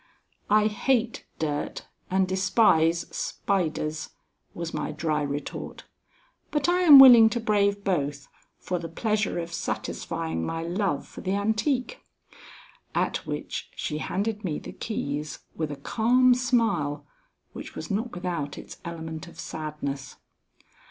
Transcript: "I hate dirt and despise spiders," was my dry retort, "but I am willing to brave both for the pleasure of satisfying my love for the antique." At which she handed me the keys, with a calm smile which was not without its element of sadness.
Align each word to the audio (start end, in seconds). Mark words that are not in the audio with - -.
"I 0.49 0.65
hate 0.65 1.27
dirt 1.37 1.87
and 2.09 2.27
despise 2.27 3.01
spiders," 3.15 4.09
was 4.55 4.73
my 4.73 4.91
dry 4.91 5.21
retort, 5.21 5.83
"but 6.49 6.67
I 6.67 6.81
am 6.81 6.97
willing 6.97 7.29
to 7.29 7.39
brave 7.39 7.83
both 7.83 8.27
for 8.57 8.79
the 8.79 8.89
pleasure 8.89 9.37
of 9.37 9.53
satisfying 9.53 10.43
my 10.43 10.63
love 10.63 11.05
for 11.07 11.21
the 11.21 11.35
antique." 11.35 12.01
At 12.95 13.27
which 13.27 13.69
she 13.75 13.99
handed 13.99 14.43
me 14.43 14.57
the 14.57 14.73
keys, 14.73 15.41
with 15.55 15.69
a 15.69 15.75
calm 15.75 16.33
smile 16.33 17.05
which 17.53 17.75
was 17.75 17.91
not 17.91 18.11
without 18.15 18.57
its 18.57 18.79
element 18.83 19.27
of 19.27 19.39
sadness. 19.39 20.15